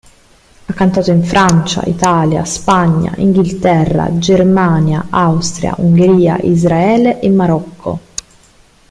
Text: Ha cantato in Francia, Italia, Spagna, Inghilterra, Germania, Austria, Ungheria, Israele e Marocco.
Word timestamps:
Ha 0.65 0.73
cantato 0.73 1.11
in 1.11 1.21
Francia, 1.23 1.83
Italia, 1.83 2.43
Spagna, 2.43 3.13
Inghilterra, 3.17 4.09
Germania, 4.17 5.05
Austria, 5.11 5.75
Ungheria, 5.77 6.39
Israele 6.39 7.19
e 7.19 7.29
Marocco. 7.29 7.99